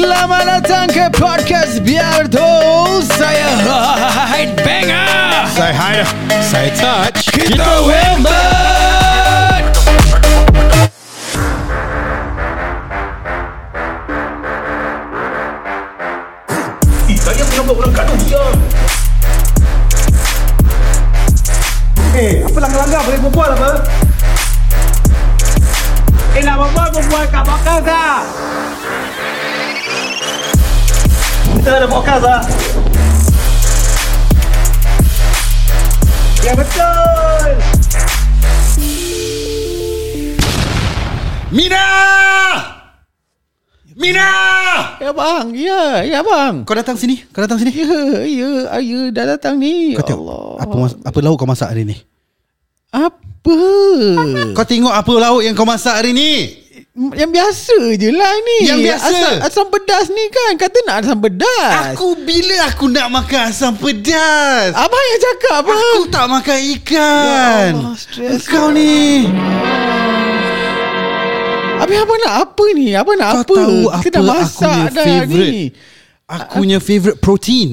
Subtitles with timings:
[0.00, 2.52] Selamat datang ke podcast Biar Tu
[3.04, 3.52] Saya
[4.32, 6.08] Hyde Banger Saya hide
[6.40, 9.60] Saya touch Kita Wembat
[17.20, 18.44] Saya tengah buat orang gaduh dia.
[22.16, 23.70] Eh, apa langgar-langgar boleh berbual apa?
[26.32, 27.44] Eh, nak berbual berbual kat
[27.84, 28.24] lah.
[31.60, 32.40] Lah.
[36.40, 37.48] Ya betul.
[41.50, 41.86] Mina!
[43.92, 44.30] Mina!
[45.02, 45.46] Ya bang.
[45.52, 46.64] Ya Ya bang.
[46.64, 47.20] Kau datang sini?
[47.28, 47.76] Kau datang sini?
[47.76, 49.92] Ya Ya Ayah dah datang ni.
[49.98, 50.64] Kau tengok Allah.
[50.64, 51.96] Apa mas- apa lauk kau masak hari ni?
[52.88, 53.60] Apa?
[54.56, 56.59] Kau tengok apa lauk yang kau masak hari ni
[57.00, 58.58] Yang biasa je lah ni.
[58.68, 59.08] Yang biasa?
[59.08, 60.52] asam, asam pedas ni kan.
[60.60, 61.96] Kata nak asam pedas.
[61.96, 64.76] Aku bila aku nak makan asam pedas?
[64.76, 65.72] Abang yang cakap apa?
[65.72, 67.72] Aku tak makan ikan.
[67.72, 69.24] Ya Allah, stres Kau ni.
[71.80, 72.88] Habis apa nak apa ni?
[72.92, 73.54] Apa nak Kau apa?
[73.56, 75.48] tahu Kita dah apa masak akunya dah favourite?
[75.48, 75.64] ni
[76.30, 77.70] Aku punya favourite protein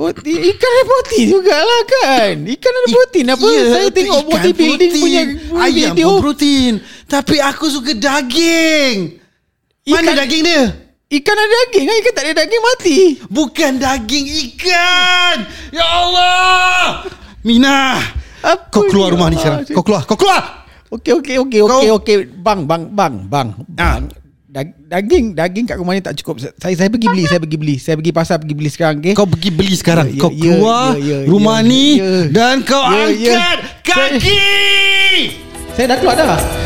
[0.00, 2.34] Protein, ikan ada protein jugalah kan.
[2.40, 3.26] Ikan ada protein.
[3.28, 5.22] Apa Ya, Saya tengok bodybuilding punya
[5.60, 6.08] Ayam video.
[6.08, 6.72] pun protein.
[7.04, 9.20] Tapi aku suka daging.
[9.84, 10.62] Mana Ikan- daging dia?
[11.10, 11.96] Ikan ada daging kan?
[12.00, 12.96] Ikan tak ada daging mati.
[13.28, 15.36] Bukan daging ikan.
[15.68, 17.04] Ya Allah.
[17.44, 18.00] Mina.
[18.40, 19.68] Apa Kau keluar rumah ni sekarang.
[19.68, 20.64] Kau keluar Kau keluar.
[20.88, 22.16] Okey okey okey okey okey.
[22.40, 23.48] Bang bang bang bang.
[23.76, 24.00] Ah.
[24.00, 24.02] bang.
[24.50, 26.42] Daging daging kat rumah ni tak cukup.
[26.42, 27.76] Saya saya pergi beli, saya pergi beli.
[27.78, 29.14] Saya pergi pasar pergi beli sekarang okey.
[29.14, 32.12] Kau pergi beli sekarang Ya, ya, Kau ya, keluar ya, ya, Rumah ya, ni ya.
[32.28, 33.32] Dan kau Ya, ya.
[33.38, 34.42] angkat Kaki
[35.78, 36.59] Saya dah keluar dah.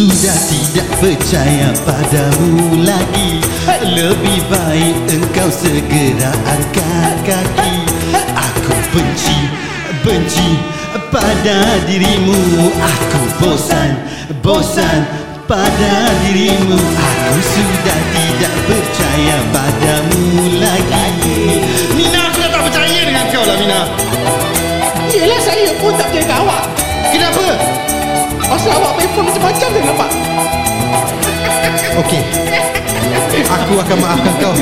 [0.00, 3.36] Sudah tidak percaya padamu lagi.
[3.84, 7.84] Lebih baik engkau segera angkat kaki.
[8.32, 9.36] Aku benci,
[10.00, 10.56] benci
[11.12, 12.72] pada dirimu.
[12.80, 14.00] Aku bosan,
[14.40, 15.04] bosan
[15.44, 16.80] pada dirimu.
[16.80, 21.60] Aku sudah tidak percaya padamu lagi.
[21.92, 23.80] Mina, aku dah tak percaya dengan kau lah Mina.
[25.12, 26.64] Yelah saya pun tak percaya kat awak.
[27.12, 27.44] Kenapa?
[28.50, 30.10] Pasal awak main phone macam-macam saya nampak.
[32.00, 32.22] Okey
[33.50, 34.54] Aku akan maafkan kau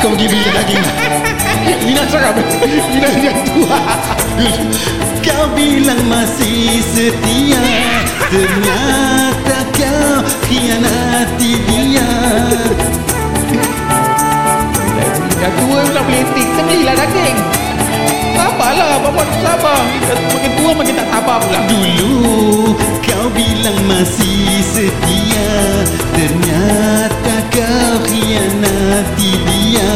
[0.00, 0.84] Kau pergi beli daging
[1.84, 3.80] Mina cakap Mina yang tua.
[5.24, 7.60] Kau bilang masih setia
[8.28, 12.10] Ternyata kau khianati dia
[15.36, 16.48] Dah tua pula boleh tik.
[16.64, 17.65] Belilah daging.
[18.36, 19.82] Sabarlah bapak sabar.
[20.32, 21.60] Makin tua makin tak sabar pula.
[21.66, 22.76] Dulu
[23.26, 25.50] kau bilang masih setia
[26.14, 29.94] Ternyata kau khianati dia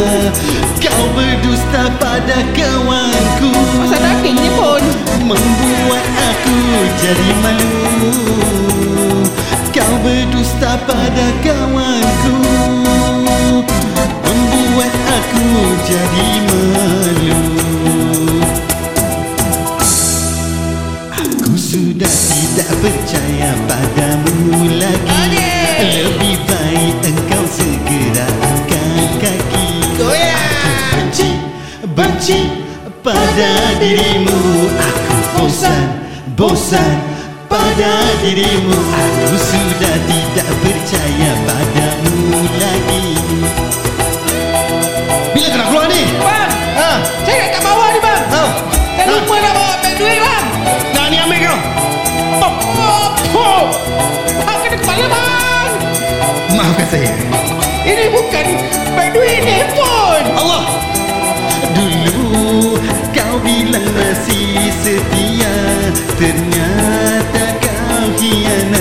[0.83, 3.53] Kau berdusta pada kawanku
[3.85, 4.83] Pasal daging ni pun.
[5.31, 6.59] Membuat aku
[6.99, 8.17] jadi malu
[9.71, 12.35] Kau berdusta pada kawanku
[14.27, 15.47] Membuat aku
[15.87, 17.70] jadi malu
[22.51, 25.47] tidak percaya padamu lagi.
[26.03, 29.67] Lebih baik engkau segera angkat kaki.
[29.95, 30.11] Aku
[30.91, 31.31] benci,
[31.95, 32.39] benci
[33.07, 34.67] pada dirimu.
[34.67, 35.85] Aku bosan,
[36.35, 36.99] bosan
[37.47, 38.75] pada dirimu.
[38.75, 42.90] Aku sudah tidak percaya padamu lagi
[56.91, 57.15] saya.
[57.87, 58.47] Ini bukan
[58.99, 60.27] beg duit handphone.
[60.35, 60.65] Allah.
[61.71, 62.83] Dulu
[63.15, 65.55] kau bilang masih setia
[66.19, 68.80] Ternyata kau khianati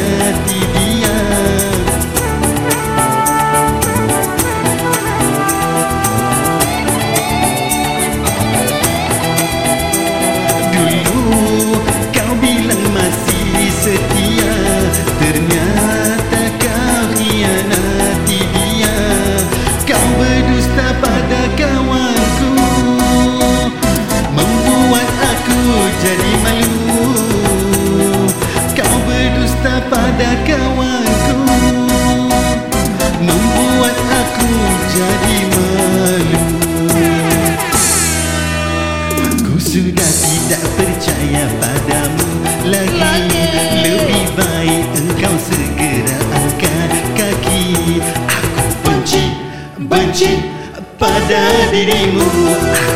[51.00, 51.42] pada
[51.72, 52.28] dirimu.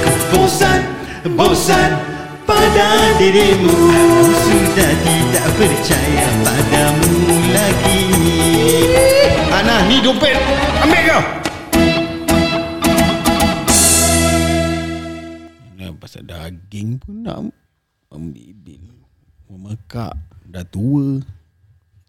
[0.04, 0.82] Aku Bosan,
[1.40, 1.92] bosan
[2.44, 3.72] pada dirimu.
[3.72, 8.04] Aku sudah tidak percaya padamu lagi.
[9.50, 10.36] Anak ni dompet,
[10.84, 11.24] ambil kau
[16.04, 17.40] pasal daging pun nak
[18.14, 18.54] Ambil,
[19.50, 20.14] memekak
[20.46, 21.18] dah tua.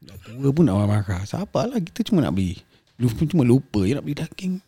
[0.05, 2.61] Dah tua pun nak marah sabarlah kita cuma nak beli.
[3.01, 4.61] Pun cuma lupa je nak beli daging.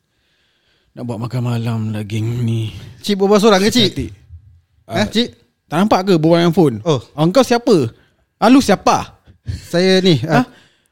[0.97, 2.73] Nak buat makan malam daging ni
[3.05, 3.85] Cik berbual seorang ke cik?
[3.93, 4.07] Nanti
[4.89, 5.29] Ha cik?
[5.69, 6.81] Tak nampak ke berbual dengan phone?
[6.89, 7.05] Oh.
[7.13, 7.93] Ah, Kau siapa?
[8.41, 9.21] Ah, lu siapa?
[9.45, 10.41] Saya ni Ha?
[10.41, 10.43] ha?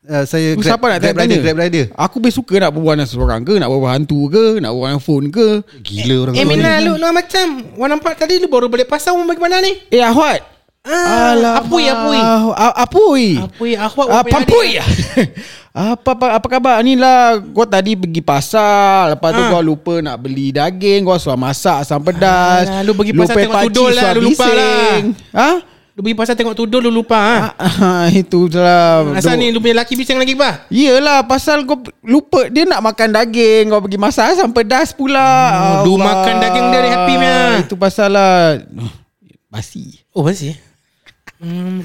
[0.04, 3.00] uh, Saya Lu grab, siapa nak grab rider, grab rider Aku lebih suka nak berbual
[3.00, 5.48] dengan seorang ke Nak berbual hantu ke Nak berbual dengan phone ke
[5.80, 7.46] Gila orang Eh kau Mina lu, lu macam
[7.80, 9.72] Orang nampak tadi lu baru balik pasar Orang bagaimana ni?
[9.88, 10.53] Eh Ahwat
[10.84, 12.20] Ah, apui, apui.
[12.76, 14.70] Apui Apui, ahwat Ah, apa Pampui
[15.74, 19.48] apa, apa apa khabar ni lah Kau tadi pergi pasar Lepas tu Ah.
[19.48, 23.42] kau lupa nak beli daging Kau suruh masak asam pedas Alah, lu pergi pasar Lupa
[23.42, 24.54] tengok tudul lah, lu lupa bising.
[24.54, 24.92] lah.
[25.34, 25.50] Ha?
[25.90, 27.36] Lu pergi pasar tengok tudul lu lupa ha?
[27.56, 30.68] Ah, itu lah Asal Duk- ni lu punya laki bising lagi apa?
[30.68, 35.26] Yelah pasal kau lupa Dia nak makan daging Kau pergi masak asam pedas pula
[35.80, 37.38] Oh, du makan daging dia, happy punya.
[37.64, 38.60] Itu pasal lah
[39.48, 40.54] Basi Oh masih
[41.40, 41.78] hmm.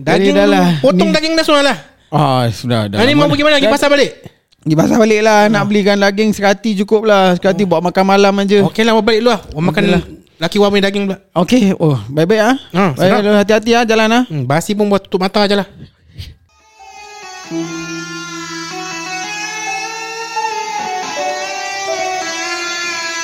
[0.00, 1.76] Jadi Daging dah lu lah, Potong ni- daging dah semua lah
[2.08, 3.60] Ah sudah dah Ha, ni mau pergi mana?
[3.60, 4.10] Pergi pasar balik?
[4.64, 8.64] Pergi pasar balik lah Nak belikan daging sekati cukup lah Sekati buat makan malam aja
[8.64, 10.02] Okey lah, mau balik dulu lah Mau makan lah.
[10.40, 12.56] laki punya daging pula Okay Oh baik-baik ah.
[12.72, 14.22] Ah, Baik hati-hati ah jalan ah.
[14.26, 15.68] hmm, Basi pun buat tutup mata aja lah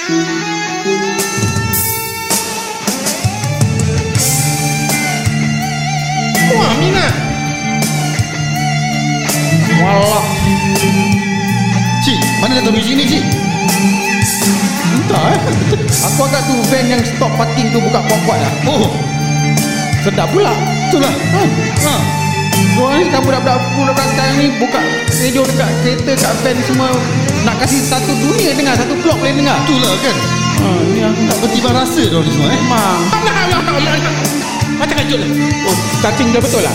[0.09, 0.58] Wah
[12.59, 13.23] Mana datang muzik ni cik?
[14.91, 15.39] Entah eh?
[16.11, 18.53] Aku agak tu van yang stop parking tu buka kuat-kuat lah.
[18.67, 18.91] Oh.
[20.03, 20.51] Sedap pula.
[20.91, 21.15] Itulah.
[21.39, 21.43] Ha.
[21.87, 21.95] ha.
[22.75, 26.91] Korang ni sekarang budak-budak Budak-budak sekarang ni Buka radio dekat kereta Kat van semua.
[27.47, 29.63] Nak kasih satu dunia dengar Satu blok boleh dengar.
[29.63, 30.17] Itulah kan?
[30.59, 32.59] Ha, Ni aku tak Bertimbang rasa dia ni semua eh.
[32.59, 33.01] Memang.
[34.83, 35.31] Macam kajut lah.
[35.63, 36.75] Oh starting dah betul lah.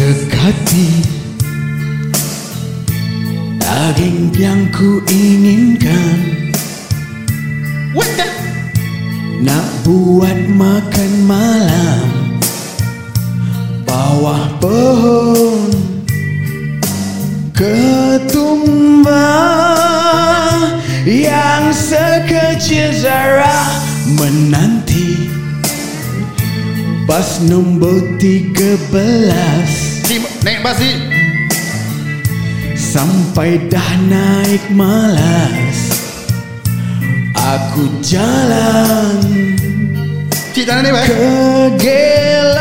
[0.00, 1.21] Sekati
[3.72, 6.44] Daging yang ku inginkan.
[7.96, 8.28] What the?
[9.40, 12.36] Nak buat makan malam.
[13.88, 15.72] Bawah pohon.
[17.56, 19.16] Ketumbang
[21.08, 23.72] Yang sekecil zarah
[24.04, 25.32] Menanti.
[27.08, 28.84] Bas nombor 13
[30.04, 31.21] Cik, naik bas ni
[32.92, 36.12] Sampai dah naik malas
[37.32, 39.16] Aku jalan
[40.52, 41.16] Cik tak nak naik ke
[41.80, 42.52] Gelang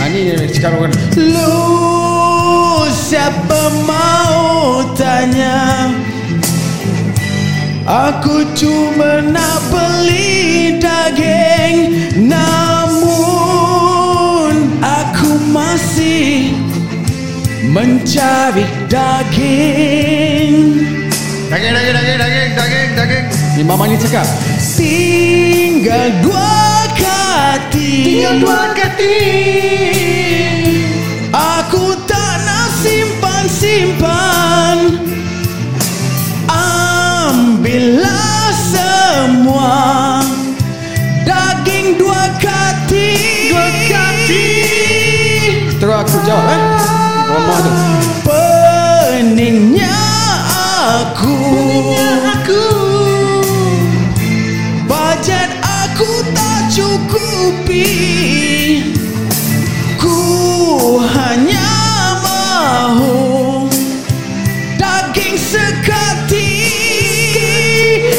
[0.00, 0.96] ha, Ni sekarang orang.
[1.20, 1.68] Lu
[2.88, 5.92] siapa mau tanya?
[7.84, 11.92] Aku cuma nak beli daging.
[12.24, 12.77] Namun
[17.68, 20.56] mencari daging.
[21.48, 23.24] Daging, daging, daging, daging, daging, daging.
[23.56, 24.26] Ni mama ni cakap.
[24.76, 27.92] Tinggal dua kati.
[28.08, 29.16] Tinggal dua kati.
[31.32, 34.76] Aku tak nak simpan-simpan.
[36.48, 40.24] Ambillah semua.
[41.24, 43.12] Daging dua kati.
[43.52, 44.48] Dua kati.
[45.76, 46.77] Terus aku jawab eh
[47.48, 47.72] Mama tu?
[48.28, 49.96] Peningnya
[51.00, 51.36] aku.
[52.36, 52.64] Aku.
[54.84, 57.88] Bajet aku tak cukupi.
[59.96, 61.72] Ku hanya
[62.20, 63.66] mahu
[64.76, 66.52] Daging sekati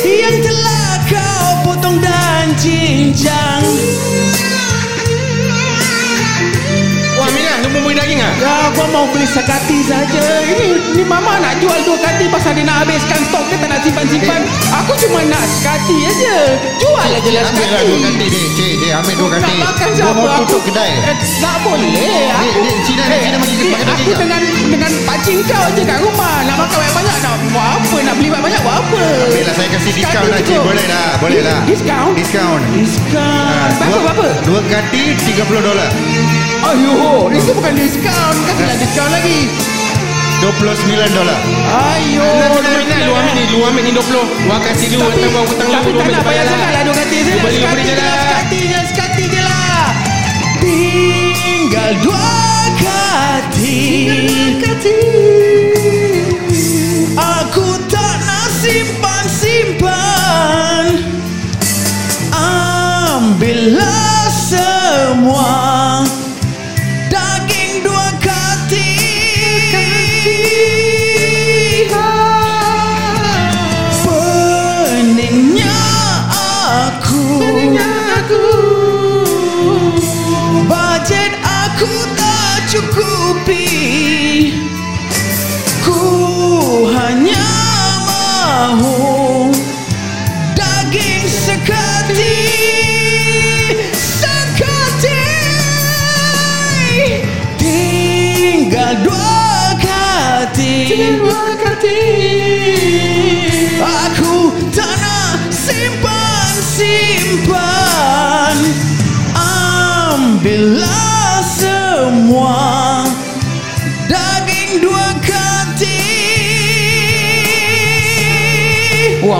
[0.04, 3.64] Yang telah kau potong dan cincang
[8.12, 8.34] Ah?
[8.34, 10.24] Ya gua mau beli sekati saja.
[10.42, 13.80] Ini ni mama nak jual dua kati Pasal dia nak habiskan stok Dia tak nak
[13.80, 14.42] simpan-simpan.
[14.76, 16.36] Aku cuma nak sekati aja.
[16.80, 17.86] Jual aja lah Ambil lah sekati.
[17.86, 20.90] dua kanti ni Cik, cik ambil dua Nak makan Gua mau tutup kedai.
[21.06, 21.94] Eh, Tak boleh.
[22.32, 25.98] Aku Cina ni, Eh, Cina bagi- bagi daging Aku dengan Dengan pakcik kau je kat
[26.00, 26.36] rumah.
[26.44, 27.98] Nak makan banyak-banyak Nak buat apa?
[28.02, 29.02] Nak beli banyak-banyak Buat apa?
[29.22, 30.58] Ambil lah saya kasih diskaun lah cik.
[30.60, 32.12] Boleh lah Boleh lah Diskaun.
[32.16, 32.62] Diskaun.
[32.74, 34.28] Diskaun Berapa dua, berapa?
[34.42, 35.90] Dua kanti 30 dolar
[36.70, 39.50] Ayuh Itu bukan diskaun Kasihlah diskaun lagi.
[40.40, 40.72] 29
[41.20, 41.36] dolar.
[42.16, 42.24] Lu
[43.12, 46.72] ambil ni Lu ambil ni 20 Wah kasih Hutang hutang Tapi tak nak bayar sangat
[46.72, 49.92] lah Dua kati Sekati je lah lah Sekati je Sekati je lah.
[50.60, 52.28] Tinggal dua
[52.80, 53.80] kati.
[57.20, 61.09] Aku tak nak simpan-simpan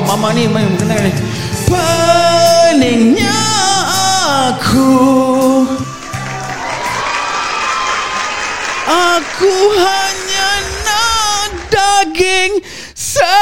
[0.10, 1.14] mama ni main kenal ni.
[1.70, 3.38] Peningnya
[4.50, 4.90] aku.
[8.90, 10.50] Aku hanya
[10.82, 12.58] nak daging
[12.98, 13.38] sekati.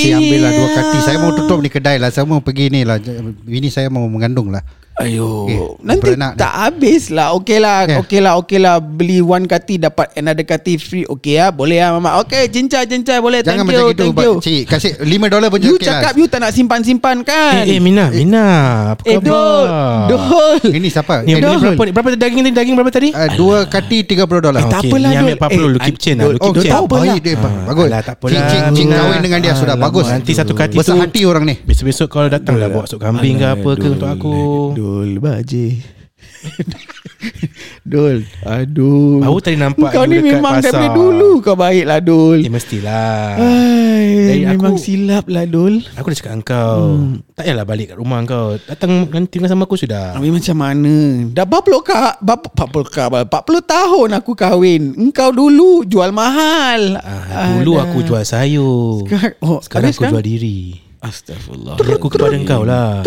[0.00, 0.98] Cik ambil lah dua kati.
[1.04, 2.08] Saya mau tutup ni kedai lah.
[2.08, 2.96] Saya mau pergi ni lah.
[3.44, 4.64] Bini saya mau mengandung lah
[5.02, 7.34] Ayo, Okey, nanti beranak tak habis lah.
[7.34, 7.96] Okey lah, Ya.
[7.98, 8.74] okey lah, okey lah.
[8.78, 11.02] Beli one kati dapat another kati free.
[11.04, 12.20] Okey lah, boleh lah mama.
[12.20, 13.40] Okey, cincai, cincai, boleh.
[13.40, 14.32] Jangan thank macam you, thank you.
[14.32, 17.62] Pak Cik kasih 5 dolar pun You okey cakap lah you tak nak simpan-simpan kan?
[17.62, 18.46] Eh, eh Mina Mina
[18.92, 19.66] Apa Eh, khabar Dol,
[20.08, 20.58] Dol.
[20.70, 21.14] Ini siapa?
[21.22, 21.58] Ni Eh, Dol.
[21.58, 21.90] berapa ni?
[21.90, 22.52] Berapa daging tadi?
[22.52, 23.08] Daging berapa tadi?
[23.10, 25.48] uh, Dua kati 30 dolar Eh, tak Okey, apalah, Ni ambil Dol.
[25.48, 27.04] 40 Lu Eh, keep chain lah Oh, chain oh apalah.
[27.08, 28.32] baik dia Ah, Bagus alah, tak apalah.
[28.32, 28.96] Cik, cik, cik Mina.
[28.96, 32.06] kahwin dengan dia sudah Alamak, Bagus nanti satu kati Besar tu- hati orang ni Besok-besok
[32.08, 34.32] kalau datang lah Bawa sup kambing ke apa ke untuk aku
[34.92, 35.80] Dul, baje.
[37.82, 39.18] Dul, aduh.
[39.18, 40.70] Baru tadi nampak Kau ni memang pasar.
[40.70, 42.38] daripada dulu kau baik lah Dul.
[42.40, 45.80] Eh mestilah Hai, Dari memang aku- silap lah Dul.
[45.92, 46.82] Aku dah cakap dengan kau
[47.32, 50.94] Tak payahlah balik kat rumah kau Datang nanti tinggal sama aku sudah Habis macam mana?
[51.26, 52.12] Dah berapa kak?
[52.20, 53.06] Berapa 40 kak?
[53.26, 53.32] 40
[53.64, 54.82] tahun aku kahwin.
[54.94, 57.00] Engkau dulu jual mahal.
[57.00, 57.88] ah, Dulu Alah.
[57.88, 61.74] aku jual sayur Sekarang, oh, Sekarang aku jual diri Astagfirullah.
[61.82, 63.02] Aku kepada kau lah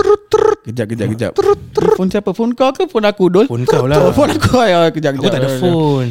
[0.65, 1.31] Kejap, kejap, kejap.
[1.95, 2.33] Phone siapa?
[2.33, 3.45] Phone kau ke phone aku, Dul?
[3.45, 4.11] Phone kau lah.
[4.11, 4.59] Phone aku.
[4.65, 5.33] Ayo, kejap, Aku kejap.
[5.37, 6.09] tak ada phone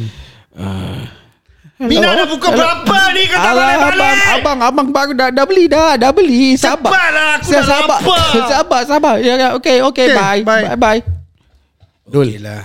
[1.75, 5.67] Mina dah pukul berapa ni Kau tak Alah, abang, abang, abang baru dah, dah beli
[5.67, 6.55] dah, dah beli.
[6.55, 6.87] Sabar.
[6.87, 7.99] Cepatlah, aku dah sabar.
[7.99, 8.27] lapar.
[8.55, 9.15] Sabar, sabar.
[9.19, 10.41] Ya, ya, okay, okay, Okay, bye.
[10.41, 10.79] bye.
[10.79, 11.01] Bye.
[12.07, 12.63] Dul Okey lah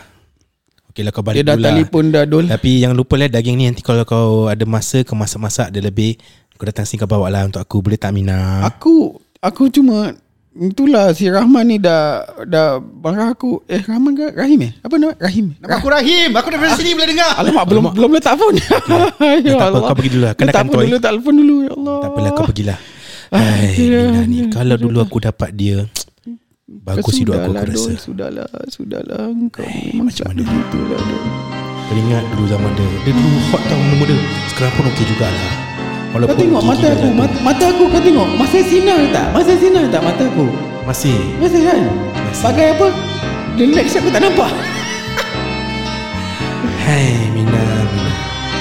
[0.95, 2.45] Okey lah kau balik Dia dah dulu lah telefon dah, Dul.
[2.47, 6.21] Tapi yang lupa lah daging ni Nanti kalau kau ada masa Kau masak-masak Dia lebih
[6.61, 10.13] Kau datang sini kau bawa lah Untuk aku Boleh tak Mina Aku aku cuma
[10.51, 13.63] itulah si Rahman ni dah dah marah aku.
[13.65, 14.73] Eh Rahman ke Rahim eh?
[14.83, 15.15] Apa nama?
[15.17, 15.55] Rahim.
[15.57, 18.59] Nama aku Rahim Aku daripada sini boleh dengar Alamak belum belum letak phone.
[19.47, 20.35] ya tak apa, kau pergi dulu lah.
[20.37, 20.85] Kan phone toy.
[20.85, 21.97] dulu, telefon dulu ya Allah.
[21.97, 22.79] Tak apalah kau pergilah
[23.31, 25.05] Ah, Hai ya, Mina ni ya, Kalau ya, dulu ya.
[25.07, 25.79] aku dapat dia
[26.67, 29.31] Bagus hidup aku aku rasa Sudahlah, sudahlah.
[29.55, 30.43] Kau memang macam mana?
[30.43, 30.99] mana begitulah.
[30.99, 31.25] Dol.
[31.87, 34.17] Kau ingat dulu zaman dia Dia dulu hot tau muda-muda
[34.51, 35.70] Sekarang pun okey jugalah
[36.11, 38.29] Kau Walaupun tengok gigi mata aku, mata, mata aku kau tengok.
[38.35, 39.27] Masih sinar tak?
[39.31, 40.47] Masih sinar tak mata aku?
[40.83, 41.81] Masih Masih kan?
[42.43, 42.87] Bagai apa?
[43.55, 44.51] The next aku tak nampak.
[46.83, 48.13] Hai Mina Mina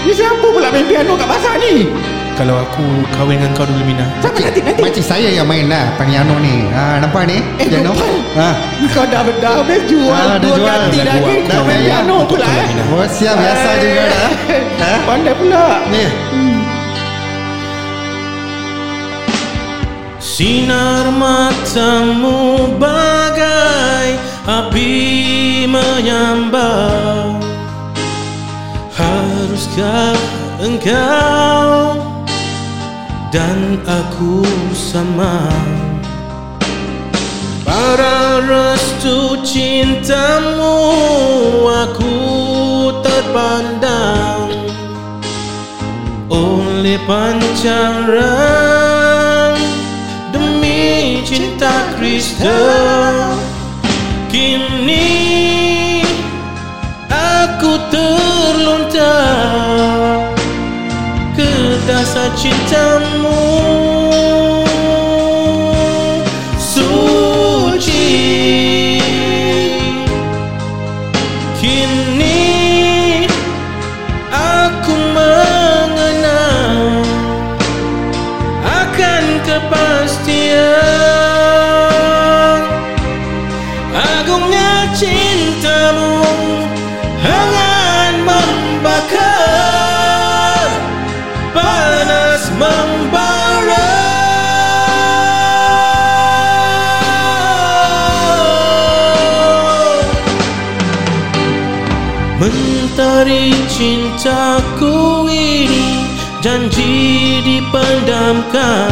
[0.06, 1.90] Ni siapa pula main piano kat pasar ni?
[2.38, 4.80] Kalau aku kahwin dengan kau dulu Mina Siapa nanti nanti?
[4.80, 7.92] Makcik saya yang main lah Piano ni ha, Nampak ni Eh, Piano
[8.38, 8.50] ha.
[8.94, 10.78] Kau dah dah habis jual dah dua jual.
[10.88, 11.40] kati Dah lagi buat.
[11.44, 12.54] kau Dah main piano pula eh.
[12.54, 12.84] lah, Mina.
[12.94, 14.30] Oh siap biasa juga dah
[14.80, 14.92] ha?
[15.04, 15.64] Pandai pula.
[15.90, 16.04] Ni
[20.20, 27.40] Sinar matamu bagai api menyambar.
[29.00, 30.20] Haruskah
[30.60, 32.04] engkau
[33.32, 34.44] dan aku
[34.76, 35.48] sama?
[37.64, 40.84] Pada restu cintamu
[41.80, 42.20] aku
[43.00, 44.52] terpandang.
[46.28, 48.89] Oleh pancaran
[51.30, 52.42] cinta Kristus
[54.34, 56.02] kini
[57.06, 58.98] aku terlontar.
[61.38, 63.49] Ke dasar cintamu
[85.00, 86.20] cintamu
[87.24, 89.24] hangat membakar
[91.56, 93.96] panas membara.
[102.44, 106.04] Mentari cintaku ini
[106.44, 108.92] janji dipendamkan.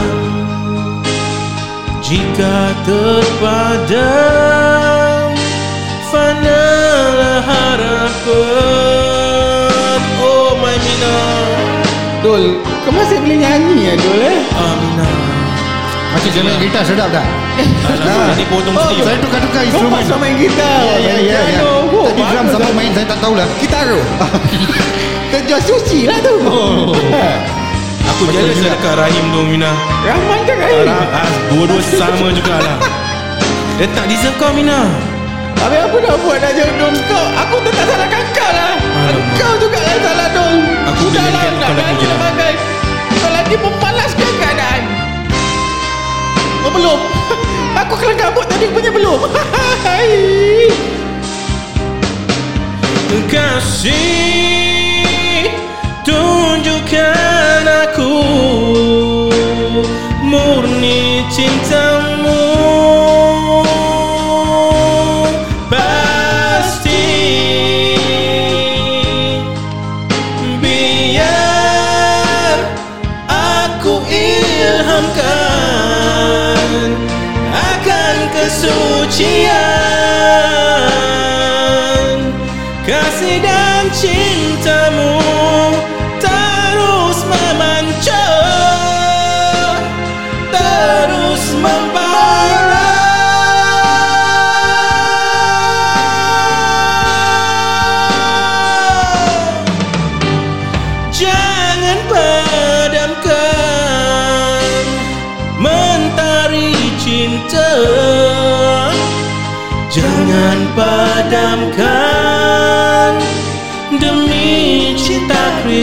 [2.00, 4.97] Jika terpadam
[7.48, 8.28] Harapan.
[10.20, 11.16] Oh my Mina.
[12.20, 14.38] Dol, kau masih boleh nyanyi ya Dol eh?
[14.52, 15.06] Amina
[16.10, 17.24] Macam dia main gitar sedap tak?
[17.86, 19.96] Alamak Ini potong Oh, Saya tukar-tukar Kau instrumen.
[19.96, 20.82] pasal main gitar.
[20.82, 21.60] Ya ya ya, ya.
[21.64, 23.48] Oh, Tadi drum sama main saya tak tahulah.
[23.58, 24.00] Gitaro
[25.32, 26.36] Terjual sushi lah tu.
[26.42, 26.92] Oh.
[28.08, 29.72] Aku jealous lah dekat Rahim tu Mina.
[30.02, 32.78] Rahman kan kan Ra- ah, Dua-dua sama jugalah.
[33.78, 34.90] Dia tak deserve kau Mina
[35.58, 38.74] Habis apa nak buat nak jodoh kau Aku tu tak salahkan kau lah.
[38.78, 39.36] Alamak.
[39.36, 40.56] Kau juga lah salah Dol
[40.94, 42.18] Aku Sudahlah, nyanyikan nak lah.
[42.22, 42.54] pakai
[43.18, 44.82] Kau lagi memalaskan keadaan.
[46.62, 47.00] Oh belum.
[47.86, 49.20] Aku kelang kabut tadi punya belum.
[53.28, 54.57] Kasih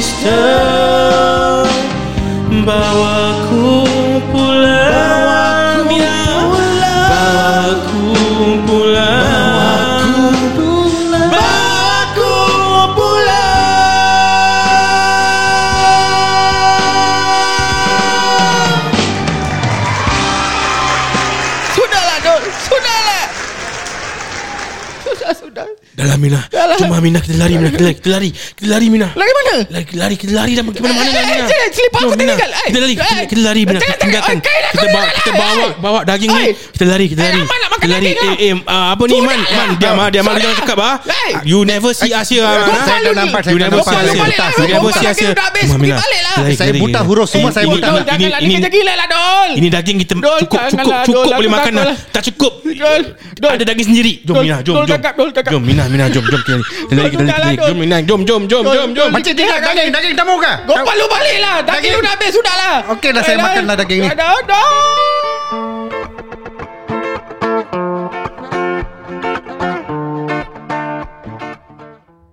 [0.04, 1.13] cinta
[27.04, 29.54] Mina kita lari Mina kita lari Kita lari Kita lari Mina Lari mana?
[29.68, 31.46] Lari, lari kita lari dan pergi mana-mana Eh, lah, eh, Mina.
[31.46, 32.36] jangan, selipar Jom, aku tinggal.
[32.40, 33.26] Eh, Kita lari, kita, eh.
[33.28, 33.72] kita lari Mina.
[33.74, 34.36] Jangan, Kita tinggalkan.
[34.36, 35.72] Eh, Kita bawa, kita Eh, bawa, eh.
[35.78, 36.42] bawa daging ni.
[36.42, 36.52] Eh.
[36.64, 37.40] Kita lari, kita Eh, lari.
[37.44, 38.08] Ahmad nak makan Kita lari.
[38.08, 39.28] Eh, eh, apa ni Man?
[39.36, 39.52] lah.
[39.54, 40.94] Man, diam ah, diam ah, jangan cakap ah.
[41.04, 41.32] Eh.
[41.44, 42.42] You never see us here.
[42.42, 42.82] ah, Kau ah.
[42.82, 45.34] Saya dah nampak You Saya dah never see nampak lah, You never see us here.
[45.34, 45.96] Dah Mina.
[46.00, 46.34] balik lah.
[46.50, 50.60] Saya buta huruf semua Eh, saya buta Ini- ini- lah Dol Ini daging kita cukup
[50.66, 51.84] cukup cukup boleh makan dah.
[51.92, 51.96] lah.
[52.10, 52.52] Tak cukup.
[53.44, 54.12] Ada daging sendiri.
[54.24, 54.98] Jom Dol, Mina, jom jom.
[55.46, 56.93] Jom Mina, Mina jom jom kita.
[56.96, 57.64] Kita kita.
[57.64, 59.08] Jom Mina, jom jom jom jom jom.
[59.10, 60.56] Macam tinggal daging Daging tak mau kah?
[60.62, 61.92] Gopal lu balik lah Daging Daging.
[61.92, 64.08] lu dah habis Sudah lah Okey dah, saya Eh, makan lah daging ni.
[64.08, 65.03] Dah dah